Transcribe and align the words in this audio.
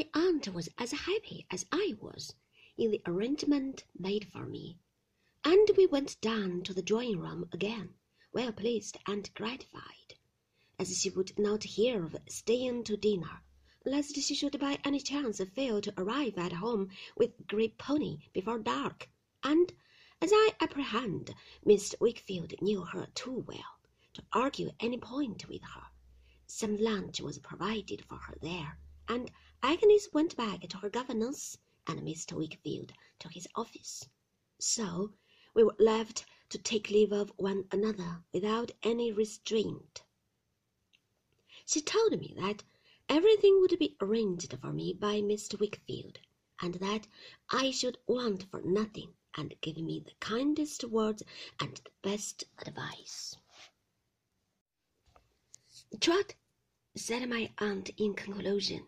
my 0.00 0.08
aunt 0.14 0.48
was 0.54 0.66
as 0.78 0.92
happy 0.92 1.44
as 1.50 1.66
I 1.70 1.94
was 2.00 2.34
in 2.78 2.90
the 2.90 3.02
arrangement 3.04 3.84
made 3.98 4.32
for 4.32 4.46
me, 4.46 4.78
and 5.44 5.70
we 5.76 5.84
went 5.84 6.18
down 6.22 6.62
to 6.62 6.72
the 6.72 6.80
drawing 6.80 7.18
room 7.18 7.46
again, 7.52 7.92
well 8.32 8.50
pleased 8.50 8.96
and 9.06 9.28
gratified, 9.34 10.14
as 10.78 10.98
she 10.98 11.10
would 11.10 11.38
not 11.38 11.64
hear 11.64 12.02
of 12.02 12.16
staying 12.30 12.84
to 12.84 12.96
dinner, 12.96 13.42
lest 13.84 14.14
she 14.14 14.34
should 14.34 14.58
by 14.58 14.78
any 14.84 15.00
chance 15.00 15.38
fail 15.54 15.82
to 15.82 15.92
arrive 15.98 16.38
at 16.38 16.52
home 16.52 16.88
with 17.14 17.46
Grey 17.46 17.68
Pony 17.68 18.20
before 18.32 18.58
dark, 18.58 19.10
and 19.42 19.70
as 20.22 20.30
I 20.32 20.54
apprehend 20.62 21.34
Mr. 21.62 22.00
Wickfield 22.00 22.54
knew 22.62 22.84
her 22.84 23.08
too 23.14 23.44
well 23.46 23.76
to 24.14 24.24
argue 24.32 24.70
any 24.80 24.96
point 24.96 25.46
with 25.46 25.60
her, 25.62 25.88
some 26.46 26.78
lunch 26.78 27.20
was 27.20 27.38
provided 27.38 28.02
for 28.06 28.16
her 28.16 28.38
there, 28.40 28.78
and 29.10 29.28
Agnes 29.60 30.08
went 30.12 30.36
back 30.36 30.60
to 30.68 30.76
her 30.76 30.88
governess 30.88 31.58
and 31.88 32.00
Mr. 32.00 32.34
Wickfield 32.34 32.92
to 33.18 33.28
his 33.28 33.48
office. 33.56 34.08
So 34.60 35.14
we 35.52 35.64
were 35.64 35.74
left 35.80 36.24
to 36.50 36.58
take 36.58 36.90
leave 36.90 37.10
of 37.10 37.32
one 37.36 37.64
another 37.72 38.22
without 38.32 38.70
any 38.84 39.10
restraint. 39.10 40.04
She 41.66 41.80
told 41.80 42.20
me 42.20 42.34
that 42.38 42.62
everything 43.08 43.60
would 43.60 43.76
be 43.80 43.96
arranged 44.00 44.56
for 44.60 44.72
me 44.72 44.94
by 44.94 45.16
Mr. 45.16 45.58
Wickfield, 45.58 46.18
and 46.62 46.74
that 46.74 47.08
I 47.50 47.72
should 47.72 47.98
want 48.06 48.48
for 48.48 48.62
nothing, 48.62 49.12
and 49.36 49.54
give 49.60 49.76
me 49.78 50.04
the 50.06 50.14
kindest 50.20 50.84
words 50.84 51.24
and 51.58 51.76
the 51.76 51.90
best 52.08 52.44
advice. 52.64 53.36
Trot, 56.00 56.34
said 56.94 57.28
my 57.28 57.52
aunt 57.58 57.90
in 57.96 58.14
conclusion, 58.14 58.86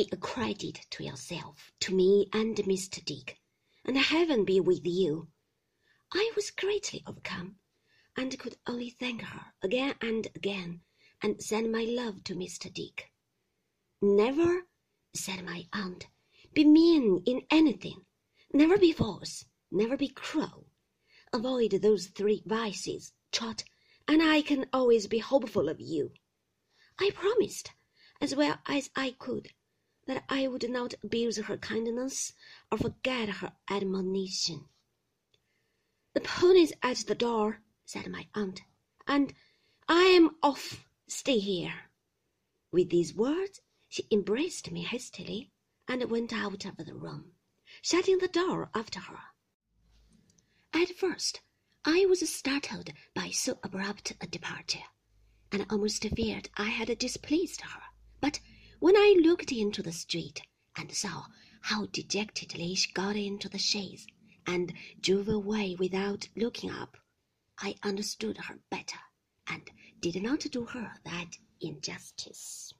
be 0.00 0.08
a 0.12 0.16
credit 0.16 0.86
to 0.88 1.04
yourself, 1.04 1.70
to 1.78 1.94
me, 1.94 2.26
and 2.32 2.56
Mr. 2.56 3.04
Dick, 3.04 3.38
and 3.84 3.98
heaven 3.98 4.46
be 4.46 4.58
with 4.58 4.80
you. 4.86 5.28
I 6.10 6.32
was 6.34 6.50
greatly 6.50 7.02
overcome, 7.06 7.56
and 8.16 8.38
could 8.38 8.56
only 8.66 8.88
thank 8.88 9.20
her 9.20 9.52
again 9.60 9.96
and 10.00 10.26
again, 10.34 10.80
and 11.20 11.42
send 11.42 11.70
my 11.70 11.84
love 11.84 12.24
to 12.24 12.34
Mr. 12.34 12.72
Dick. 12.72 13.12
Never, 14.00 14.62
said 15.12 15.44
my 15.44 15.66
aunt, 15.74 16.06
be 16.54 16.64
mean 16.64 17.22
in 17.26 17.42
anything, 17.50 18.06
never 18.54 18.78
be 18.78 18.92
false, 18.92 19.44
never 19.70 19.98
be 19.98 20.08
cruel. 20.08 20.66
Avoid 21.30 21.72
those 21.72 22.06
three 22.06 22.42
vices, 22.46 23.12
Trot, 23.32 23.64
and 24.08 24.22
I 24.22 24.40
can 24.40 24.64
always 24.72 25.06
be 25.08 25.18
hopeful 25.18 25.68
of 25.68 25.78
you. 25.78 26.12
I 26.98 27.10
promised, 27.10 27.72
as 28.18 28.34
well 28.34 28.60
as 28.64 28.88
I 28.96 29.10
could, 29.18 29.50
that 30.06 30.24
I 30.28 30.48
would 30.48 30.68
not 30.68 30.94
abuse 31.02 31.36
her 31.36 31.56
kindness 31.58 32.32
or 32.70 32.78
forget 32.78 33.28
her 33.28 33.52
admonition. 33.68 34.68
The 36.14 36.20
pony's 36.20 36.72
at 36.82 36.98
the 36.98 37.14
door, 37.14 37.60
said 37.84 38.08
my 38.08 38.26
aunt, 38.34 38.62
and 39.06 39.32
I 39.88 40.02
am 40.02 40.36
off. 40.42 40.86
Stay 41.06 41.38
here. 41.38 41.90
With 42.72 42.90
these 42.90 43.14
words, 43.14 43.60
she 43.88 44.06
embraced 44.10 44.70
me 44.70 44.82
hastily 44.82 45.50
and 45.88 46.10
went 46.10 46.32
out 46.32 46.64
of 46.64 46.76
the 46.76 46.94
room, 46.94 47.32
shutting 47.82 48.18
the 48.18 48.28
door 48.28 48.70
after 48.74 49.00
her. 49.00 49.18
At 50.72 50.96
first, 50.96 51.40
I 51.84 52.06
was 52.06 52.28
startled 52.28 52.90
by 53.14 53.30
so 53.30 53.58
abrupt 53.62 54.12
a 54.20 54.26
departure, 54.26 54.84
and 55.50 55.66
almost 55.70 56.04
feared 56.04 56.48
I 56.56 56.68
had 56.68 56.96
displeased 56.98 57.62
her. 57.62 57.82
But 58.20 58.38
when 58.80 58.96
I 58.96 59.14
looked 59.22 59.52
into 59.52 59.82
the 59.82 59.92
street 59.92 60.42
and 60.76 60.90
saw 60.90 61.26
how 61.60 61.86
dejectedly 61.86 62.74
she 62.74 62.90
got 62.92 63.14
into 63.14 63.48
the 63.48 63.58
chaise 63.58 64.06
and 64.46 64.72
drove 65.00 65.28
away 65.28 65.76
without 65.78 66.28
looking 66.34 66.70
up, 66.70 66.96
I 67.58 67.76
understood 67.82 68.38
her 68.38 68.58
better 68.70 68.98
and 69.46 69.70
did 70.00 70.22
not 70.22 70.40
do 70.50 70.64
her 70.64 70.94
that 71.04 71.36
injustice. 71.60 72.72